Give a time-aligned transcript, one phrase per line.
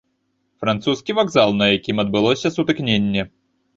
[0.63, 3.29] Французскі вакзал, на якім адбылося сутыкненне.